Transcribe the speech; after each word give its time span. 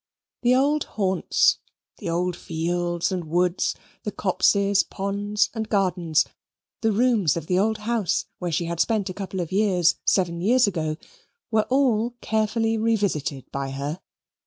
The 0.41 0.55
old 0.55 0.85
haunts, 0.97 1.59
the 1.97 2.09
old 2.09 2.35
fields 2.35 3.11
and 3.11 3.25
woods, 3.29 3.75
the 4.01 4.11
copses, 4.11 4.81
ponds, 4.81 5.51
and 5.53 5.69
gardens, 5.69 6.25
the 6.81 6.91
rooms 6.91 7.37
of 7.37 7.45
the 7.45 7.59
old 7.59 7.77
house 7.77 8.25
where 8.39 8.51
she 8.51 8.65
had 8.65 8.79
spent 8.79 9.11
a 9.11 9.13
couple 9.13 9.41
of 9.41 9.51
years 9.51 9.97
seven 10.03 10.41
years 10.41 10.65
ago, 10.65 10.97
were 11.51 11.67
all 11.69 12.15
carefully 12.19 12.79
revisited 12.79 13.45
by 13.51 13.69
her. 13.69 14.01